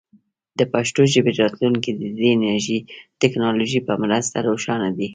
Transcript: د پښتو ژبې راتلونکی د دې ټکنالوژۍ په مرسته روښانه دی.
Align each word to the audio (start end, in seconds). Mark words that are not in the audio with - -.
د 0.59 0.61
پښتو 0.73 1.01
ژبې 1.13 1.31
راتلونکی 1.41 1.91
د 1.95 2.03
دې 2.19 2.31
ټکنالوژۍ 3.21 3.79
په 3.87 3.93
مرسته 4.03 4.37
روښانه 4.49 4.89
دی. 4.97 5.07